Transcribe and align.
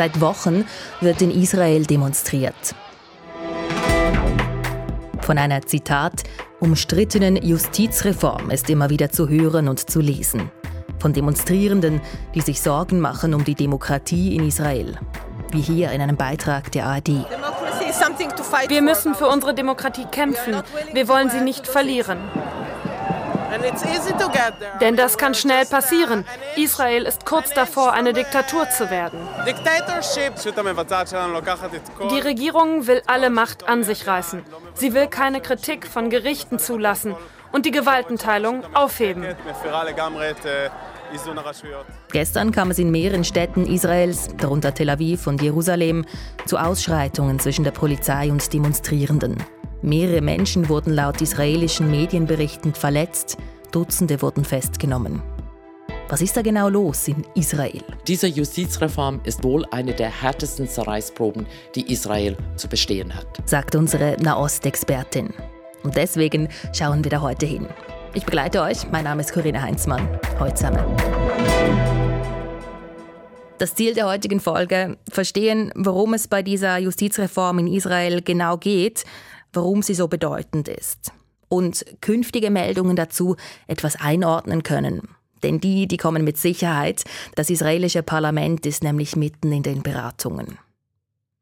Seit 0.00 0.22
Wochen 0.22 0.64
wird 1.02 1.20
in 1.20 1.30
Israel 1.30 1.84
demonstriert. 1.84 2.74
Von 5.20 5.36
einer 5.36 5.60
Zitat 5.60 6.22
umstrittenen 6.58 7.36
Justizreform 7.36 8.50
ist 8.50 8.70
immer 8.70 8.88
wieder 8.88 9.10
zu 9.10 9.28
hören 9.28 9.68
und 9.68 9.90
zu 9.90 10.00
lesen. 10.00 10.50
Von 11.00 11.12
Demonstrierenden, 11.12 12.00
die 12.34 12.40
sich 12.40 12.62
Sorgen 12.62 12.98
machen 12.98 13.34
um 13.34 13.44
die 13.44 13.54
Demokratie 13.54 14.34
in 14.36 14.48
Israel. 14.48 14.96
Wie 15.50 15.60
hier 15.60 15.90
in 15.92 16.00
einem 16.00 16.16
Beitrag 16.16 16.72
der 16.72 16.86
ARD. 16.86 17.26
Wir 18.68 18.80
müssen 18.80 19.14
für 19.14 19.26
unsere 19.26 19.52
Demokratie 19.52 20.06
kämpfen. 20.10 20.62
Wir 20.94 21.08
wollen 21.08 21.28
sie 21.28 21.42
nicht 21.42 21.66
verlieren. 21.66 22.16
Denn 24.80 24.96
das 24.96 25.18
kann 25.18 25.34
schnell 25.34 25.66
passieren. 25.66 26.24
Israel 26.56 27.04
ist 27.04 27.26
kurz 27.26 27.52
davor, 27.52 27.92
eine 27.92 28.12
Diktatur 28.12 28.68
zu 28.70 28.90
werden. 28.90 29.18
Die 32.10 32.20
Regierung 32.20 32.86
will 32.86 33.02
alle 33.06 33.30
Macht 33.30 33.68
an 33.68 33.84
sich 33.84 34.06
reißen. 34.06 34.42
Sie 34.74 34.94
will 34.94 35.06
keine 35.08 35.40
Kritik 35.40 35.86
von 35.86 36.10
Gerichten 36.10 36.58
zulassen 36.58 37.14
und 37.52 37.66
die 37.66 37.70
Gewaltenteilung 37.70 38.62
aufheben. 38.74 39.26
Gestern 42.12 42.52
kam 42.52 42.70
es 42.70 42.78
in 42.78 42.90
mehreren 42.90 43.24
Städten 43.24 43.66
Israels, 43.66 44.28
darunter 44.36 44.74
Tel 44.74 44.90
Aviv 44.90 45.26
und 45.26 45.42
Jerusalem, 45.42 46.04
zu 46.46 46.56
Ausschreitungen 46.56 47.40
zwischen 47.40 47.64
der 47.64 47.72
Polizei 47.72 48.30
und 48.30 48.52
Demonstrierenden. 48.52 49.42
Mehrere 49.82 50.20
Menschen 50.20 50.68
wurden 50.68 50.92
laut 50.92 51.22
israelischen 51.22 51.90
Medienberichten 51.90 52.74
verletzt, 52.74 53.38
Dutzende 53.72 54.20
wurden 54.20 54.44
festgenommen. 54.44 55.22
Was 56.10 56.20
ist 56.20 56.36
da 56.36 56.42
genau 56.42 56.68
los 56.68 57.08
in 57.08 57.24
Israel? 57.34 57.82
Diese 58.06 58.26
Justizreform 58.26 59.20
ist 59.24 59.42
wohl 59.42 59.64
eine 59.70 59.94
der 59.94 60.10
härtesten 60.10 60.68
Zerreißproben, 60.68 61.46
die 61.74 61.90
Israel 61.90 62.36
zu 62.56 62.68
bestehen 62.68 63.14
hat, 63.14 63.26
sagt 63.46 63.74
unsere 63.74 64.16
Nahost-Expertin. 64.20 65.32
Und 65.82 65.96
deswegen 65.96 66.48
schauen 66.74 67.02
wir 67.02 67.10
da 67.10 67.22
heute 67.22 67.46
hin. 67.46 67.66
Ich 68.12 68.26
begleite 68.26 68.60
euch. 68.60 68.90
Mein 68.90 69.04
Name 69.04 69.22
ist 69.22 69.32
Corinna 69.32 69.62
Heinzmann. 69.62 70.06
Heute 70.38 70.54
zusammen. 70.56 70.84
Das 73.56 73.74
Ziel 73.74 73.94
der 73.94 74.06
heutigen 74.06 74.40
Folge, 74.40 74.98
verstehen, 75.10 75.72
worum 75.74 76.14
es 76.14 76.28
bei 76.28 76.42
dieser 76.42 76.76
Justizreform 76.78 77.60
in 77.60 77.66
Israel 77.68 78.20
genau 78.20 78.56
geht, 78.56 79.04
warum 79.52 79.82
sie 79.82 79.94
so 79.94 80.08
bedeutend 80.08 80.68
ist. 80.68 81.12
Und 81.48 81.84
künftige 82.00 82.50
Meldungen 82.50 82.96
dazu 82.96 83.36
etwas 83.66 83.96
einordnen 83.96 84.62
können. 84.62 85.08
Denn 85.42 85.60
die, 85.60 85.88
die 85.88 85.96
kommen 85.96 86.24
mit 86.24 86.36
Sicherheit. 86.36 87.04
Das 87.34 87.50
israelische 87.50 88.02
Parlament 88.02 88.66
ist 88.66 88.82
nämlich 88.82 89.16
mitten 89.16 89.50
in 89.52 89.62
den 89.62 89.82
Beratungen. 89.82 90.58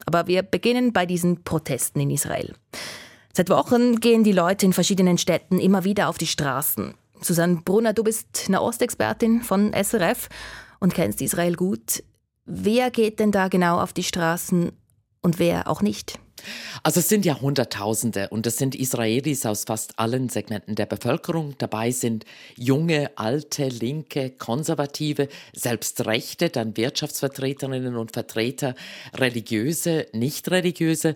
Aber 0.07 0.27
wir 0.27 0.43
beginnen 0.43 0.93
bei 0.93 1.05
diesen 1.05 1.43
Protesten 1.45 2.01
in 2.01 2.11
Israel. 2.11 2.55
Seit 3.35 3.51
Wochen 3.51 4.01
gehen 4.01 4.25
die 4.25 4.33
Leute 4.33 4.67
in 4.67 4.73
verschiedenen 4.73 5.19
Städten 5.19 5.59
immer 5.59 5.85
wieder 5.85 6.09
auf 6.09 6.19
die 6.19 6.27
Straßen. 6.27 6.95
Susanne 7.21 7.63
Brunner, 7.65 7.93
du 7.93 8.05
bist 8.05 8.49
Nahostexpertin 8.49 9.43
von 9.43 9.73
SRF 9.73 10.29
und 10.81 10.95
kennst 10.95 11.21
Israel 11.21 11.55
gut. 11.55 12.03
Wer 12.47 12.91
geht 12.91 13.21
denn 13.21 13.33
da 13.33 13.49
genau 13.49 13.81
auf 13.81 13.93
die 13.93 14.05
Straßen 14.05 14.73
und 15.21 15.39
wer 15.39 15.69
auch 15.69 15.83
nicht? 15.83 16.19
Also 16.83 17.01
es 17.01 17.09
sind 17.09 17.25
ja 17.25 17.41
Hunderttausende 17.41 18.29
und 18.29 18.47
es 18.47 18.57
sind 18.57 18.75
Israelis 18.75 19.47
aus 19.47 19.65
fast 19.65 19.99
allen 19.99 20.29
Segmenten 20.29 20.75
der 20.75 20.87
Bevölkerung. 20.87 21.55
Dabei 21.59 21.91
sind 21.91 22.25
junge, 22.57 23.11
alte, 23.17 23.69
linke, 23.69 24.31
konservative, 24.31 25.29
selbst 25.53 26.07
Rechte, 26.07 26.51
dann 26.51 26.77
Wirtschaftsvertreterinnen 26.77 27.97
und 27.97 28.13
Vertreter, 28.13 28.75
religiöse, 29.15 30.07
nicht 30.13 30.51
religiöse. 30.51 31.15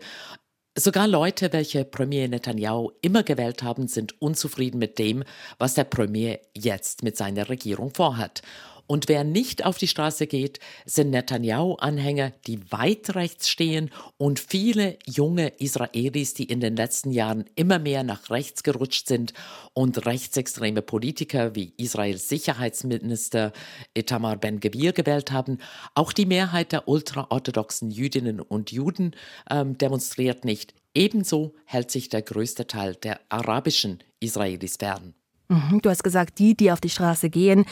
Sogar 0.75 1.07
Leute, 1.07 1.53
welche 1.53 1.85
Premier 1.85 2.29
Netanyahu 2.29 2.93
immer 3.03 3.23
gewählt 3.23 3.63
haben, 3.63 3.89
sind 3.89 4.23
unzufrieden 4.23 4.79
mit 4.79 4.99
dem, 4.99 5.23
was 5.59 5.75
der 5.75 5.85
Premier 5.85 6.41
jetzt 6.57 7.03
mit 7.03 7.15
seiner 7.15 7.51
Regierung 7.51 7.93
vorhat. 7.95 8.41
Und 8.87 9.09
wer 9.09 9.25
nicht 9.25 9.65
auf 9.65 9.79
die 9.79 9.89
Straße 9.89 10.27
geht, 10.27 10.59
sind 10.85 11.11
Netanyahu-Anhänger, 11.11 12.33
die 12.47 12.71
weit 12.71 13.15
rechts 13.15 13.49
stehen 13.49 13.91
und 14.19 14.41
viele 14.41 14.99
junge 15.07 15.49
Israelis, 15.59 16.35
die 16.35 16.45
in 16.45 16.61
den 16.61 16.77
letzten 16.77 17.11
Jahren 17.11 17.45
immer 17.55 17.79
mehr 17.79 18.03
nach 18.03 18.31
rechts 18.31 18.63
gerutscht 18.63 19.07
sind 19.07 19.33
und 19.73 20.05
rechtsextreme 20.07 20.83
Politiker 20.83 21.55
wie 21.55 21.73
Israels 21.77 22.29
Sicherheitsminister 22.29 23.53
Itamar 23.95 24.37
Ben-Gvir 24.37 24.93
gewählt 24.93 25.33
haben. 25.33 25.59
Auch 25.95 26.13
die 26.13 26.27
Mehrheit 26.27 26.73
der 26.73 26.89
ultraorthodoxen 26.89 27.91
Jüdinnen 27.91 28.41
und 28.41 28.73
Juden 28.73 29.13
ähm, 29.51 29.79
demonstriert 29.79 30.45
nicht. 30.45 30.75
Ebenso 30.95 31.55
hält 31.65 31.91
sich 31.91 32.09
der 32.09 32.23
größte 32.23 32.67
Teil 32.67 32.97
der 32.97 33.21
arabischen 33.31 34.03
Israelis 34.21 34.77
fern. 34.77 35.15
Mhm, 35.53 35.83
du 35.83 35.91
hast 35.91 36.03
gesagt, 36.03 36.39
die, 36.39 36.57
die 36.57 36.73
auf 36.73 36.81
die 36.81 36.89
Straße 36.89 37.29
gehen, 37.29 37.67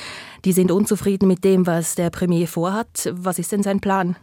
die 0.45 0.53
sind 0.53 0.71
unzufrieden 0.71 1.27
mit 1.27 1.45
dem, 1.45 1.67
was 1.67 1.95
der 1.95 2.11
Premier 2.11 2.47
vorhat. 2.47 3.09
Was 3.13 3.39
ist 3.39 3.53
denn 3.53 3.63
sein 3.63 3.81
Plan? 3.81 4.17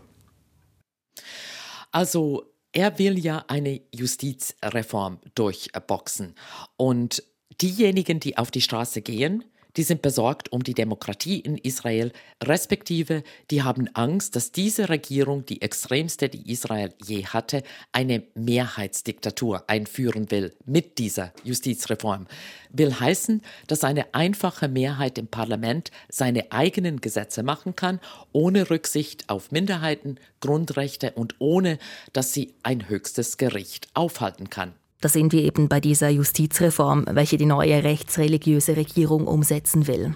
Also, 1.91 2.43
er 2.71 2.99
will 2.99 3.17
ja 3.17 3.43
eine 3.47 3.81
Justizreform 3.91 5.19
durchboxen. 5.33 6.35
Und 6.75 7.23
diejenigen, 7.59 8.19
die 8.19 8.37
auf 8.37 8.51
die 8.51 8.61
Straße 8.61 9.01
gehen, 9.01 9.43
die 9.77 9.83
sind 9.83 10.01
besorgt 10.01 10.51
um 10.51 10.63
die 10.63 10.73
Demokratie 10.73 11.39
in 11.39 11.57
Israel, 11.57 12.11
respektive 12.43 13.23
die 13.51 13.61
haben 13.61 13.87
Angst, 13.93 14.35
dass 14.35 14.51
diese 14.51 14.89
Regierung, 14.89 15.45
die 15.45 15.61
extremste, 15.61 16.29
die 16.29 16.51
Israel 16.51 16.93
je 17.05 17.25
hatte, 17.25 17.63
eine 17.91 18.23
Mehrheitsdiktatur 18.33 19.63
einführen 19.67 20.31
will 20.31 20.55
mit 20.65 20.97
dieser 20.97 21.31
Justizreform. 21.43 22.25
Will 22.71 22.99
heißen, 22.99 23.43
dass 23.67 23.83
eine 23.83 24.13
einfache 24.13 24.67
Mehrheit 24.67 25.17
im 25.17 25.27
Parlament 25.27 25.91
seine 26.09 26.51
eigenen 26.51 26.99
Gesetze 26.99 27.43
machen 27.43 27.75
kann, 27.75 27.99
ohne 28.31 28.69
Rücksicht 28.69 29.29
auf 29.29 29.51
Minderheiten, 29.51 30.19
Grundrechte 30.41 31.11
und 31.11 31.35
ohne, 31.39 31.77
dass 32.13 32.33
sie 32.33 32.55
ein 32.63 32.89
höchstes 32.89 33.37
Gericht 33.37 33.89
aufhalten 33.93 34.49
kann. 34.49 34.73
Da 35.01 35.09
sind 35.09 35.31
wir 35.31 35.43
eben 35.43 35.69
bei 35.69 35.79
dieser 35.79 36.09
Justizreform, 36.09 37.05
welche 37.11 37.37
die 37.37 37.45
neue 37.45 37.83
rechtsreligiöse 37.83 38.75
Regierung 38.77 39.27
umsetzen 39.27 39.87
will. 39.87 40.15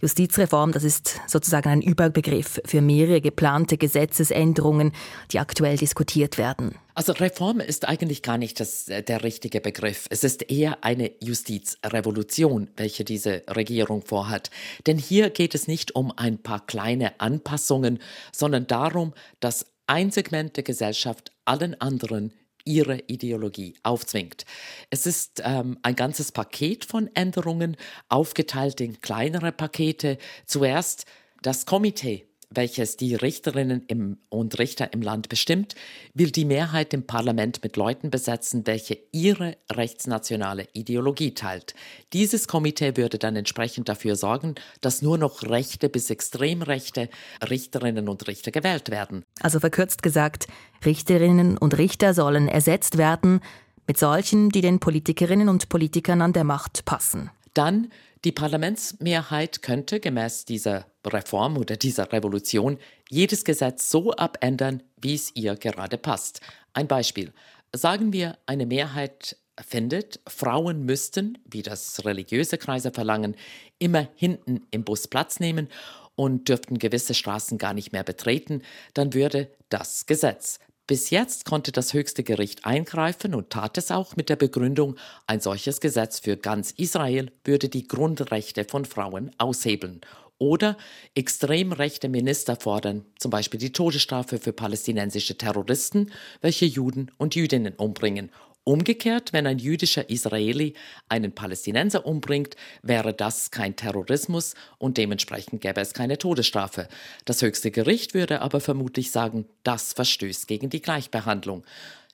Justizreform, 0.00 0.72
das 0.72 0.82
ist 0.82 1.20
sozusagen 1.26 1.68
ein 1.68 1.82
Überbegriff 1.82 2.60
für 2.64 2.80
mehrere 2.80 3.20
geplante 3.20 3.76
Gesetzesänderungen, 3.76 4.92
die 5.30 5.38
aktuell 5.38 5.76
diskutiert 5.76 6.38
werden. 6.38 6.74
Also 6.94 7.12
Reform 7.12 7.60
ist 7.60 7.86
eigentlich 7.86 8.22
gar 8.22 8.38
nicht 8.38 8.60
das, 8.60 8.88
äh, 8.88 9.02
der 9.02 9.22
richtige 9.22 9.60
Begriff. 9.60 10.06
Es 10.10 10.24
ist 10.24 10.50
eher 10.50 10.84
eine 10.84 11.12
Justizrevolution, 11.22 12.70
welche 12.76 13.04
diese 13.04 13.42
Regierung 13.48 14.02
vorhat. 14.02 14.50
Denn 14.86 14.96
hier 14.96 15.30
geht 15.30 15.54
es 15.54 15.68
nicht 15.68 15.94
um 15.94 16.12
ein 16.16 16.42
paar 16.42 16.66
kleine 16.66 17.20
Anpassungen, 17.20 17.98
sondern 18.32 18.66
darum, 18.66 19.12
dass 19.40 19.66
ein 19.86 20.10
Segment 20.10 20.56
der 20.56 20.64
Gesellschaft 20.64 21.32
allen 21.44 21.78
anderen 21.80 22.32
ihre 22.70 23.00
Ideologie 23.08 23.74
aufzwingt. 23.82 24.44
Es 24.90 25.06
ist 25.06 25.42
ähm, 25.44 25.78
ein 25.82 25.96
ganzes 25.96 26.30
Paket 26.30 26.84
von 26.84 27.10
Änderungen, 27.14 27.76
aufgeteilt 28.08 28.80
in 28.80 29.00
kleinere 29.00 29.52
Pakete. 29.52 30.18
Zuerst 30.46 31.06
das 31.42 31.66
Komitee 31.66 32.29
welches 32.52 32.96
die 32.96 33.14
Richterinnen 33.14 33.84
im, 33.86 34.18
und 34.28 34.58
Richter 34.58 34.92
im 34.92 35.02
Land 35.02 35.28
bestimmt, 35.28 35.76
will 36.14 36.30
die 36.32 36.44
Mehrheit 36.44 36.92
im 36.92 37.06
Parlament 37.06 37.62
mit 37.62 37.76
Leuten 37.76 38.10
besetzen, 38.10 38.66
welche 38.66 38.98
ihre 39.12 39.56
rechtsnationale 39.70 40.66
Ideologie 40.72 41.32
teilt. 41.32 41.74
Dieses 42.12 42.48
Komitee 42.48 42.96
würde 42.96 43.18
dann 43.18 43.36
entsprechend 43.36 43.88
dafür 43.88 44.16
sorgen, 44.16 44.56
dass 44.80 45.00
nur 45.00 45.16
noch 45.16 45.44
rechte 45.44 45.88
bis 45.88 46.10
extrem 46.10 46.62
rechte 46.62 47.08
Richterinnen 47.48 48.08
und 48.08 48.26
Richter 48.26 48.50
gewählt 48.50 48.90
werden. 48.90 49.24
Also 49.40 49.60
verkürzt 49.60 50.02
gesagt, 50.02 50.48
Richterinnen 50.84 51.56
und 51.56 51.78
Richter 51.78 52.14
sollen 52.14 52.48
ersetzt 52.48 52.98
werden 52.98 53.40
mit 53.86 53.98
solchen, 53.98 54.50
die 54.50 54.60
den 54.60 54.80
Politikerinnen 54.80 55.48
und 55.48 55.68
Politikern 55.68 56.20
an 56.20 56.32
der 56.32 56.44
Macht 56.44 56.84
passen. 56.84 57.30
Dann 57.54 57.90
die 58.24 58.32
Parlamentsmehrheit 58.32 59.62
könnte 59.62 59.98
gemäß 59.98 60.44
dieser 60.44 60.86
Reform 61.06 61.56
oder 61.56 61.76
dieser 61.76 62.12
Revolution 62.12 62.78
jedes 63.08 63.44
Gesetz 63.44 63.90
so 63.90 64.12
abändern, 64.12 64.82
wie 65.00 65.14
es 65.14 65.34
ihr 65.34 65.56
gerade 65.56 65.96
passt. 65.96 66.40
Ein 66.74 66.86
Beispiel. 66.86 67.32
Sagen 67.74 68.12
wir, 68.12 68.36
eine 68.46 68.66
Mehrheit 68.66 69.36
findet, 69.66 70.20
Frauen 70.26 70.84
müssten, 70.84 71.38
wie 71.44 71.62
das 71.62 72.04
religiöse 72.04 72.58
Kreise 72.58 72.90
verlangen, 72.90 73.36
immer 73.78 74.08
hinten 74.14 74.66
im 74.70 74.84
Bus 74.84 75.08
Platz 75.08 75.40
nehmen 75.40 75.68
und 76.14 76.48
dürften 76.48 76.78
gewisse 76.78 77.14
Straßen 77.14 77.58
gar 77.58 77.72
nicht 77.72 77.92
mehr 77.92 78.04
betreten, 78.04 78.62
dann 78.94 79.14
würde 79.14 79.50
das 79.68 80.06
Gesetz 80.06 80.58
bis 80.90 81.10
jetzt 81.10 81.44
konnte 81.44 81.70
das 81.70 81.94
höchste 81.94 82.24
Gericht 82.24 82.66
eingreifen 82.66 83.36
und 83.36 83.50
tat 83.50 83.78
es 83.78 83.92
auch 83.92 84.16
mit 84.16 84.28
der 84.28 84.34
Begründung, 84.34 84.96
ein 85.28 85.38
solches 85.38 85.80
Gesetz 85.80 86.18
für 86.18 86.36
ganz 86.36 86.72
Israel 86.72 87.30
würde 87.44 87.68
die 87.68 87.86
Grundrechte 87.86 88.64
von 88.64 88.84
Frauen 88.84 89.30
aushebeln. 89.38 90.00
Oder 90.38 90.76
extrem 91.14 91.70
rechte 91.70 92.08
Minister 92.08 92.56
fordern 92.56 93.04
zum 93.20 93.30
Beispiel 93.30 93.60
die 93.60 93.72
Todesstrafe 93.72 94.40
für 94.40 94.52
palästinensische 94.52 95.38
Terroristen, 95.38 96.10
welche 96.40 96.66
Juden 96.66 97.12
und 97.18 97.36
Jüdinnen 97.36 97.74
umbringen 97.74 98.30
Umgekehrt, 98.70 99.32
wenn 99.32 99.48
ein 99.48 99.58
jüdischer 99.58 100.10
Israeli 100.10 100.74
einen 101.08 101.32
Palästinenser 101.32 102.06
umbringt, 102.06 102.54
wäre 102.82 103.12
das 103.12 103.50
kein 103.50 103.74
Terrorismus 103.74 104.54
und 104.78 104.96
dementsprechend 104.96 105.60
gäbe 105.60 105.80
es 105.80 105.92
keine 105.92 106.18
Todesstrafe. 106.18 106.86
Das 107.24 107.42
höchste 107.42 107.72
Gericht 107.72 108.14
würde 108.14 108.42
aber 108.42 108.60
vermutlich 108.60 109.10
sagen, 109.10 109.46
das 109.64 109.92
verstößt 109.94 110.46
gegen 110.46 110.70
die 110.70 110.80
Gleichbehandlung. 110.80 111.64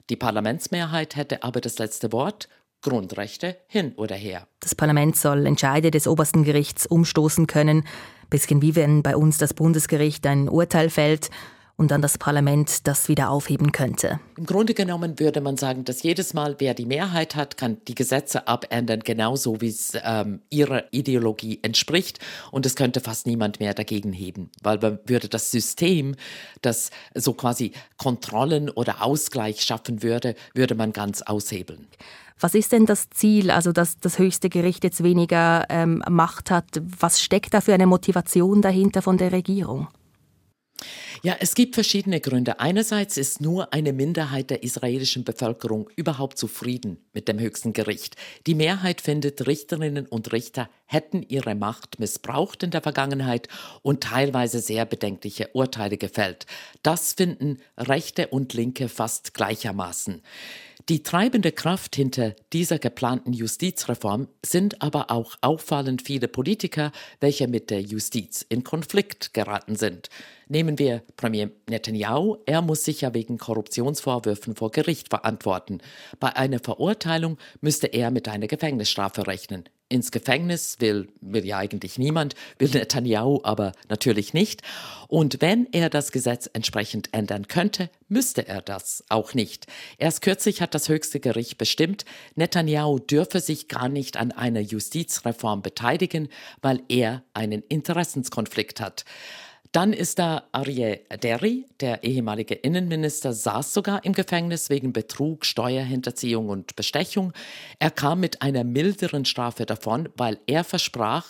Die 0.09 0.17
Parlamentsmehrheit 0.17 1.15
hätte 1.15 1.43
aber 1.43 1.61
das 1.61 1.79
letzte 1.79 2.11
Wort. 2.11 2.49
Grundrechte 2.81 3.59
hin 3.67 3.93
oder 3.97 4.15
her. 4.15 4.47
Das 4.61 4.75
Parlament 4.75 5.17
soll 5.17 5.45
Entscheide 5.45 5.91
des 5.91 6.09
obersten 6.09 6.43
Gerichts 6.43 6.87
umstoßen 6.87 7.47
können. 7.47 7.85
Bisschen 8.31 8.63
wie 8.63 8.75
wenn 8.77 9.03
bei 9.03 9.15
uns 9.15 9.37
das 9.37 9.53
Bundesgericht 9.53 10.27
ein 10.27 10.49
Urteil 10.49 10.89
fällt 10.89 11.29
und 11.77 11.91
dann 11.91 12.01
das 12.01 12.17
Parlament 12.19 12.87
das 12.87 13.09
wieder 13.09 13.31
aufheben 13.31 13.73
könnte. 13.73 14.19
Im 14.37 14.47
Grunde 14.47 14.75
genommen 14.75 15.19
würde 15.21 15.41
man 15.41 15.57
sagen, 15.57 15.85
dass 15.85 16.03
jedes 16.03 16.33
Mal, 16.33 16.57
wer 16.59 16.75
die 16.75 16.87
Mehrheit 16.87 17.37
hat, 17.37 17.57
kann 17.57 17.79
die 17.87 17.95
Gesetze 17.95 18.49
abändern, 18.49 19.01
genauso 19.01 19.61
wie 19.61 19.69
es 19.69 19.93
ähm, 20.03 20.41
ihrer 20.51 20.85
Ideologie 20.93 21.59
entspricht. 21.63 22.19
Und 22.51 22.65
es 22.65 22.77
könnte 22.77 23.01
fast 23.01 23.27
niemand 23.27 23.61
mehr 23.61 23.75
dagegen 23.75 24.13
heben, 24.13 24.51
weil 24.63 24.79
man 24.79 24.99
würde 25.05 25.29
das 25.29 25.51
System, 25.51 26.17
das 26.63 26.91
so 27.15 27.35
quasi 27.35 27.73
Kontrollen 27.99 28.71
oder 28.71 29.03
Ausgleich 29.03 29.61
schaffen 29.63 30.03
würde, 30.03 30.35
würde 30.55 30.75
man 30.75 30.93
ganz 30.93 31.23
aushebeln. 31.23 31.87
Was 32.39 32.55
ist 32.55 32.73
denn 32.73 32.85
das 32.85 33.09
Ziel, 33.11 33.51
also 33.51 33.73
dass 33.73 33.99
das 33.99 34.19
höchste 34.19 34.51
Gericht 34.51 34.85
jetzt 34.85 35.03
weniger 35.03 35.65
ähm, 35.71 36.03
Macht 36.09 36.51
hat? 36.51 36.67
Was 36.83 37.23
steckt 37.23 37.55
da 37.55 37.63
für 37.63 37.73
eine 37.73 37.87
Motivation 37.87 38.61
dahinter 38.61 39.01
von 39.01 39.17
der 39.17 39.33
Regierung? 39.33 39.89
Ja, 41.23 41.37
es 41.41 41.55
gibt 41.55 41.75
verschiedene 41.75 42.21
Gründe. 42.21 42.61
Einerseits 42.61 43.17
ist 43.17 43.41
nur 43.41 43.73
eine 43.73 43.93
Minderheit 43.93 44.51
der 44.51 44.63
israelischen 44.63 45.25
Bevölkerung 45.25 45.89
überhaupt 45.97 46.39
zufrieden 46.39 46.99
mit 47.13 47.29
dem 47.29 47.39
höchsten 47.39 47.73
Gericht. 47.73 48.17
Die 48.47 48.55
Mehrheit 48.55 49.01
findet, 49.01 49.47
Richterinnen 49.47 50.07
und 50.07 50.33
Richter 50.33 50.69
hätten 50.85 51.23
ihre 51.23 51.55
Macht 51.55 51.99
missbraucht 51.99 52.63
in 52.63 52.71
der 52.71 52.83
Vergangenheit 52.83 53.49
und 53.83 54.03
teilweise 54.03 54.61
sehr 54.61 54.85
bedenkliche 54.85 55.49
Urteile 55.53 55.97
gefällt. 55.97 56.47
Das 56.83 57.15
finden 57.15 57.59
Rechte 57.77 58.29
und 58.29 58.55
Linke 58.55 58.89
fast 58.89 59.35
gleichermaßen. 59.35 60.23
Die 60.89 61.03
treibende 61.03 61.51
Kraft 61.51 61.97
hinter 61.97 62.37
dieser 62.53 62.79
geplanten 62.79 63.33
Justizreform 63.33 64.29
sind 64.45 64.83
aber 64.83 65.11
auch 65.11 65.35
auffallend 65.41 66.03
viele 66.03 66.29
Politiker, 66.29 66.93
welche 67.19 67.49
mit 67.49 67.71
der 67.71 67.81
Justiz 67.81 68.47
in 68.49 68.63
Konflikt 68.63 69.35
geraten 69.35 69.75
sind. 69.75 70.11
Nehmen 70.47 70.79
wir 70.79 71.03
Premier 71.17 71.51
Netanyahu. 71.69 72.37
Er 72.47 72.63
muss 72.63 72.85
sich 72.85 73.01
ja 73.01 73.15
wegen 73.15 73.37
Korruptionsvorwürfen 73.37 74.55
vor 74.55 74.71
Gericht 74.71 75.09
verantworten. 75.09 75.81
Bei 76.21 76.37
einer 76.37 76.61
Verurteilung 76.61 77.37
müsste 77.61 77.89
er 77.89 78.13
mit 78.13 78.29
einer 78.29 78.47
Gefängnisstrafe 78.47 79.27
rechnen. 79.27 79.69
Ins 79.89 80.11
Gefängnis 80.11 80.77
will, 80.81 81.09
will 81.21 81.45
ja 81.47 81.59
eigentlich 81.59 81.97
niemand, 81.97 82.35
will 82.59 82.71
Netanyahu 82.71 83.41
aber 83.45 83.73
natürlich 83.89 84.35
nicht. 84.35 84.63
Und 85.07 85.41
wenn 85.41 85.69
er 85.73 85.91
das 85.91 86.11
Gesetz 86.11 86.51
entsprechend 86.53 87.11
ändern 87.13 87.47
könnte, 87.47 87.89
müsste 88.09 88.49
er 88.49 88.63
das 88.63 89.05
auch 89.09 89.35
nicht. 89.35 89.67
Erst 89.99 90.23
kürzlich 90.23 90.61
hat 90.61 90.75
das 90.75 90.89
höchste 90.89 91.21
Gericht 91.21 91.57
bestimmt, 91.57 92.05
Netanyahu 92.35 92.99
dürfe 92.99 93.39
sich 93.39 93.69
gar 93.69 93.89
nicht 93.89 94.17
an 94.17 94.33
einer 94.33 94.61
Justizreform 94.61 95.63
beteiligen, 95.63 96.29
weil 96.63 96.83
er 96.89 97.23
einen 97.33 97.63
Interessenskonflikt 97.69 98.81
hat. 98.81 99.05
Dann 99.77 99.93
ist 99.93 100.19
da 100.19 100.45
Ariel 100.53 101.01
Derry, 101.23 101.67
der 101.81 102.03
ehemalige 102.03 102.55
Innenminister, 102.55 103.35
saß 103.35 103.75
sogar 103.75 104.03
im 104.07 104.15
Gefängnis 104.15 104.71
wegen 104.71 104.95
Betrug, 104.95 105.45
Steuerhinterziehung 105.45 106.49
und 106.49 106.77
Bestechung. 106.77 107.35
Er 107.79 107.91
kam 107.91 108.21
mit 108.21 108.41
einer 108.41 108.65
milderen 108.65 109.27
Strafe 109.27 109.67
davon, 109.67 110.09
weil 110.17 110.39
er 110.47 110.65
versprach, 110.65 111.27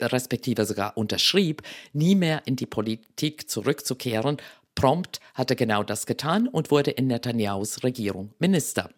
respektive 0.00 0.64
sogar 0.64 0.96
unterschrieb, 0.96 1.60
nie 1.92 2.14
mehr 2.14 2.46
in 2.46 2.56
die 2.56 2.64
Politik 2.64 3.50
zurückzukehren, 3.50 4.38
Prompt 4.76 5.20
hat 5.34 5.50
er 5.50 5.56
genau 5.56 5.82
das 5.82 6.06
getan 6.06 6.46
und 6.46 6.70
wurde 6.70 6.92
in 6.92 7.08
Netanyahus 7.08 7.82
Regierung 7.82 8.30
Minister. 8.38 8.90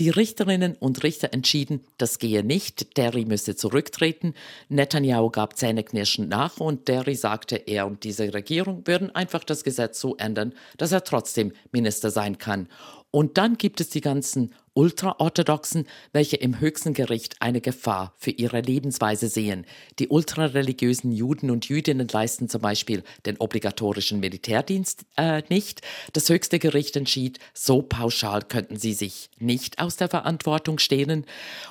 Die 0.00 0.10
Richterinnen 0.10 0.74
und 0.74 1.04
Richter 1.04 1.32
entschieden, 1.32 1.84
das 1.98 2.18
gehe 2.18 2.42
nicht, 2.42 2.96
Derry 2.96 3.24
müsse 3.24 3.54
zurücktreten. 3.54 4.34
Netanyahu 4.68 5.30
gab 5.30 5.56
zähneknirschend 5.56 6.28
nach 6.28 6.58
und 6.58 6.88
Derry 6.88 7.14
sagte, 7.14 7.56
er 7.56 7.86
und 7.86 8.02
diese 8.02 8.34
Regierung 8.34 8.86
würden 8.86 9.14
einfach 9.14 9.44
das 9.44 9.62
Gesetz 9.62 10.00
so 10.00 10.16
ändern, 10.16 10.54
dass 10.78 10.90
er 10.90 11.04
trotzdem 11.04 11.52
Minister 11.70 12.10
sein 12.10 12.38
kann. 12.38 12.66
Und 13.12 13.38
dann 13.38 13.56
gibt 13.56 13.80
es 13.80 13.90
die 13.90 14.00
ganzen 14.00 14.54
Ultraorthodoxen, 14.74 15.86
welche 16.12 16.36
im 16.36 16.60
höchsten 16.60 16.94
Gericht 16.94 17.36
eine 17.40 17.60
Gefahr 17.60 18.14
für 18.18 18.30
ihre 18.30 18.60
Lebensweise 18.60 19.28
sehen. 19.28 19.66
Die 19.98 20.08
ultrareligiösen 20.08 21.12
Juden 21.12 21.50
und 21.50 21.68
Jüdinnen 21.68 22.08
leisten 22.08 22.48
zum 22.48 22.62
Beispiel 22.62 23.02
den 23.26 23.36
obligatorischen 23.38 24.20
Militärdienst 24.20 25.06
äh, 25.16 25.42
nicht. 25.48 25.82
Das 26.12 26.28
höchste 26.28 26.58
Gericht 26.58 26.96
entschied, 26.96 27.38
so 27.52 27.82
pauschal 27.82 28.42
könnten 28.42 28.76
sie 28.76 28.92
sich 28.92 29.30
nicht 29.38 29.80
aus 29.80 29.96
der 29.96 30.08
Verantwortung 30.08 30.78
stehlen 30.78 31.26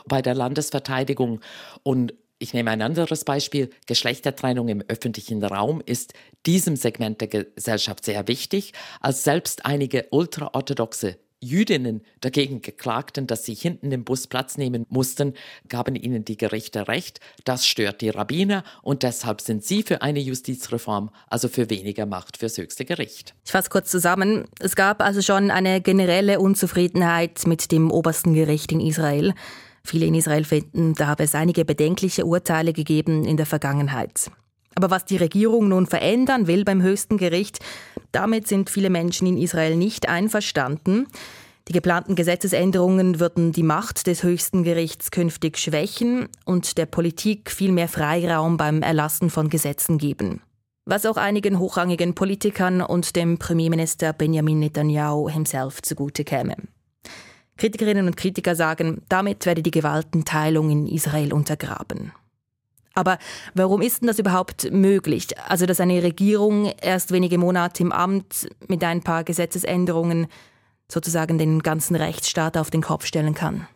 bei 0.06 0.22
der 0.22 0.36
Landesverteidigung. 0.36 1.40
Und 1.84 2.14
ich 2.38 2.54
nehme 2.54 2.72
ein 2.72 2.82
anderes 2.82 3.24
Beispiel. 3.26 3.70
Geschlechtertrennung 3.86 4.70
im 4.70 4.84
öffentlichen 4.88 5.44
Raum 5.44 5.82
ist 5.86 6.14
diesem 6.46 6.76
Segment 6.76 7.22
der 7.22 7.28
Gesellschaft 7.28 8.06
sehr 8.06 8.28
wichtig, 8.28 8.74
als 9.02 9.24
selbst 9.24 9.66
einige 9.66 10.08
ultraorthodoxe 10.12 11.18
Jüdinnen 11.42 12.02
dagegen 12.22 12.62
geklagten, 12.62 13.28
dass 13.28 13.46
sie 13.46 13.54
hinten 13.54 13.92
im 13.92 14.04
Bus 14.04 14.28
Platz 14.28 14.58
nehmen 14.58 14.86
mussten, 14.90 15.34
gaben 15.68 15.96
ihnen 15.96 16.26
die 16.26 16.38
Gerichte 16.38 16.88
recht. 16.88 17.20
Das 17.46 17.66
stört 17.66 18.02
die 18.02 18.10
Rabbiner 18.10 18.64
und 18.82 19.04
deshalb 19.04 19.42
sind 19.42 19.64
sie 19.64 19.84
für 19.84 20.02
eine 20.02 20.20
Justizreform, 20.20 21.12
also 21.28 21.48
für 21.48 21.70
weniger 21.70 22.06
Macht 22.06 22.38
fürs 22.38 22.58
höchste 22.58 22.86
Gericht. 22.86 23.34
Ich 23.46 23.52
fasse 23.52 23.70
kurz 23.70 23.90
zusammen. 23.90 24.46
Es 24.60 24.76
gab 24.76 25.02
also 25.02 25.22
schon 25.22 25.52
eine 25.52 25.82
generelle 25.82 26.40
Unzufriedenheit 26.40 27.48
mit 27.48 27.72
dem 27.72 27.92
obersten 27.92 28.34
Gericht 28.34 28.72
in 28.72 28.82
Israel. 28.82 29.34
Viele 29.84 30.06
in 30.06 30.14
Israel 30.14 30.44
finden, 30.44 30.94
da 30.94 31.08
habe 31.08 31.24
es 31.24 31.36
einige 31.36 31.66
bedenkliche 31.66 32.26
Urteile 32.26 32.74
gegeben 32.74 33.26
in 33.26 33.38
der 33.38 33.46
Vergangenheit. 33.46 34.30
Aber 34.80 34.92
was 34.92 35.04
die 35.04 35.18
Regierung 35.18 35.68
nun 35.68 35.88
verändern 35.88 36.48
will 36.48 36.64
beim 36.64 36.82
höchsten 36.82 37.18
Gericht, 37.18 37.60
damit 38.14 38.48
sind 38.48 38.70
viele 38.70 38.90
Menschen 38.90 39.28
in 39.28 39.38
Israel 39.38 39.76
nicht 39.76 40.08
einverstanden. 40.08 41.08
Die 41.68 41.74
geplanten 41.74 42.16
Gesetzesänderungen 42.16 43.20
würden 43.20 43.52
die 43.52 43.64
Macht 43.64 44.08
des 44.08 44.24
höchsten 44.24 44.64
Gerichts 44.64 45.12
künftig 45.12 45.58
schwächen 45.58 46.30
und 46.46 46.78
der 46.78 46.86
Politik 46.86 47.52
viel 47.52 47.74
mehr 47.74 47.90
Freiraum 47.90 48.56
beim 48.56 48.82
Erlassen 48.82 49.30
von 49.30 49.50
Gesetzen 49.50 49.98
geben. 49.98 50.40
Was 50.86 51.06
auch 51.06 51.18
einigen 51.18 51.60
hochrangigen 51.60 52.16
Politikern 52.16 52.82
und 52.82 53.18
dem 53.18 53.38
Premierminister 53.38 54.14
Benjamin 54.14 54.60
Netanyahu 54.60 55.30
himself 55.30 55.82
zugute 55.82 56.24
käme. 56.24 56.56
Kritikerinnen 57.58 58.08
und 58.08 58.16
Kritiker 58.16 58.56
sagen, 58.56 59.02
damit 59.10 59.46
werde 59.46 59.62
die 59.62 59.72
Gewaltenteilung 59.72 60.70
in 60.70 60.88
Israel 60.88 61.34
untergraben. 61.34 62.14
Aber 63.00 63.18
warum 63.54 63.82
ist 63.82 64.02
denn 64.02 64.08
das 64.08 64.20
überhaupt 64.20 64.72
möglich? 64.74 65.28
Also, 65.48 65.66
dass 65.66 65.80
eine 65.80 66.04
Regierung 66.04 66.74
erst 66.82 67.14
wenige 67.14 67.38
Monate 67.38 67.82
im 67.82 67.94
Amt 67.94 68.50
mit 68.68 68.84
ein 68.84 69.02
paar 69.02 69.24
Gesetzesänderungen 69.24 70.28
sozusagen 70.92 71.38
den 71.38 71.64
ganzen 71.64 71.96
Rechtsstaat 71.96 72.58
auf 72.58 72.72
den 72.72 72.82
Kopf 72.82 73.06
stellen 73.06 73.36
kann? 73.36 73.68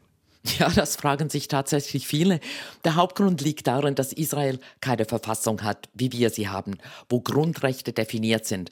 Ja, 0.60 0.68
das 0.70 0.98
fragen 0.98 1.30
sich 1.30 1.48
tatsächlich 1.48 2.06
viele. 2.06 2.42
Der 2.84 2.96
Hauptgrund 2.96 3.40
liegt 3.40 3.66
darin, 3.66 3.96
dass 3.96 4.12
Israel 4.12 4.60
keine 4.82 5.06
Verfassung 5.06 5.64
hat, 5.64 5.88
wie 5.94 6.12
wir 6.12 6.30
sie 6.30 6.50
haben, 6.50 6.74
wo 7.08 7.22
Grundrechte 7.22 7.94
definiert 7.94 8.46
sind. 8.46 8.70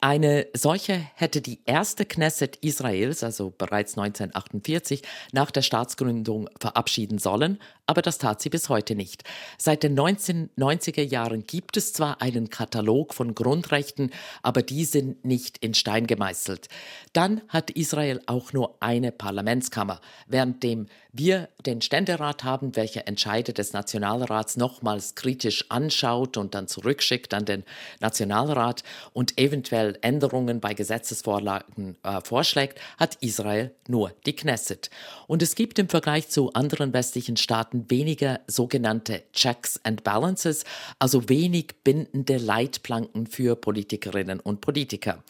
Eine 0.00 0.46
solche 0.52 0.92
hätte 1.14 1.40
die 1.40 1.60
erste 1.64 2.04
Knesset 2.04 2.56
Israels, 2.56 3.24
also 3.24 3.50
bereits 3.56 3.96
1948, 3.96 5.02
nach 5.32 5.50
der 5.50 5.62
Staatsgründung 5.62 6.50
verabschieden 6.60 7.18
sollen, 7.18 7.58
aber 7.86 8.02
das 8.02 8.18
tat 8.18 8.42
sie 8.42 8.50
bis 8.50 8.68
heute 8.68 8.94
nicht. 8.94 9.24
Seit 9.56 9.82
den 9.84 9.98
1990er 9.98 11.02
Jahren 11.02 11.46
gibt 11.46 11.76
es 11.76 11.92
zwar 11.92 12.20
einen 12.20 12.50
Katalog 12.50 13.14
von 13.14 13.34
Grundrechten, 13.34 14.10
aber 14.42 14.62
die 14.62 14.84
sind 14.84 15.24
nicht 15.24 15.58
in 15.58 15.72
Stein 15.72 16.06
gemeißelt. 16.06 16.68
Dann 17.12 17.40
hat 17.48 17.70
Israel 17.70 18.20
auch 18.26 18.52
nur 18.52 18.76
eine 18.80 19.12
Parlamentskammer, 19.12 20.00
währenddem 20.26 20.88
wir 21.12 21.48
den 21.64 21.80
Ständerat 21.80 22.44
haben, 22.44 22.76
welcher 22.76 23.06
Entscheide 23.08 23.52
des 23.52 23.72
Nationalrats 23.72 24.56
nochmals 24.56 25.14
kritisch 25.14 25.64
anschaut 25.70 26.36
und 26.36 26.54
dann 26.54 26.68
zurückschickt 26.68 27.32
an 27.32 27.44
den 27.44 27.64
Nationalrat 28.00 28.82
und 29.12 29.38
eventuell 29.38 29.85
Änderungen 30.00 30.60
bei 30.60 30.74
Gesetzesvorlagen 30.74 31.96
äh, 32.02 32.20
vorschlägt, 32.22 32.80
hat 32.98 33.16
Israel 33.20 33.74
nur 33.88 34.12
die 34.26 34.34
Knesset. 34.34 34.90
Und 35.26 35.42
es 35.42 35.54
gibt 35.54 35.78
im 35.78 35.88
Vergleich 35.88 36.28
zu 36.28 36.52
anderen 36.52 36.92
westlichen 36.92 37.36
Staaten 37.36 37.90
weniger 37.90 38.40
sogenannte 38.46 39.22
Checks 39.32 39.80
and 39.84 40.04
Balances, 40.04 40.64
also 40.98 41.28
wenig 41.28 41.74
bindende 41.84 42.38
Leitplanken 42.38 43.26
für 43.26 43.56
Politikerinnen 43.56 44.40
und 44.40 44.60
Politiker. 44.60 45.22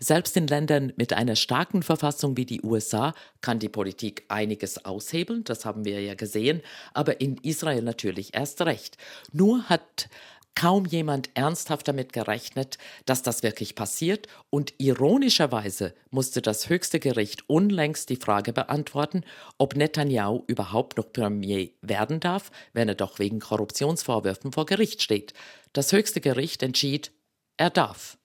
Selbst 0.00 0.36
in 0.36 0.46
Ländern 0.46 0.92
mit 0.96 1.12
einer 1.12 1.34
starken 1.34 1.82
Verfassung 1.82 2.36
wie 2.36 2.46
die 2.46 2.62
USA 2.62 3.14
kann 3.40 3.58
die 3.58 3.68
Politik 3.68 4.24
einiges 4.28 4.84
aushebeln, 4.84 5.44
das 5.44 5.64
haben 5.64 5.84
wir 5.84 6.00
ja 6.00 6.14
gesehen, 6.14 6.62
aber 6.94 7.20
in 7.20 7.36
Israel 7.42 7.82
natürlich 7.82 8.34
erst 8.34 8.60
recht. 8.62 8.96
Nur 9.32 9.64
hat 9.64 10.08
kaum 10.58 10.86
jemand 10.86 11.30
ernsthaft 11.34 11.86
damit 11.86 12.12
gerechnet, 12.12 12.78
dass 13.06 13.22
das 13.22 13.44
wirklich 13.44 13.76
passiert 13.76 14.26
und 14.50 14.74
ironischerweise 14.78 15.94
musste 16.10 16.42
das 16.42 16.68
höchste 16.68 16.98
Gericht 16.98 17.48
unlängst 17.48 18.08
die 18.08 18.16
Frage 18.16 18.52
beantworten, 18.52 19.22
ob 19.56 19.76
Netanyahu 19.76 20.42
überhaupt 20.48 20.96
noch 20.96 21.12
Premier 21.12 21.68
werden 21.80 22.18
darf, 22.18 22.50
wenn 22.72 22.88
er 22.88 22.96
doch 22.96 23.20
wegen 23.20 23.38
Korruptionsvorwürfen 23.38 24.50
vor 24.50 24.66
Gericht 24.66 25.00
steht. 25.00 25.32
Das 25.74 25.92
höchste 25.92 26.20
Gericht 26.20 26.64
entschied, 26.64 27.12
er 27.56 27.70
darf. 27.70 28.17